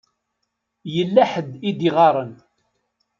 [0.95, 2.33] Yella ḥedd i d-iɣaṛen.